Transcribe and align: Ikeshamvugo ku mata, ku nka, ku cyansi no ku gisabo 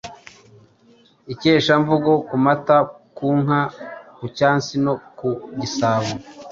Ikeshamvugo 1.33 2.11
ku 2.27 2.35
mata, 2.45 2.77
ku 3.17 3.27
nka, 3.41 3.61
ku 4.17 4.23
cyansi 4.37 4.73
no 4.85 4.93
ku 5.17 5.29
gisabo 5.59 6.09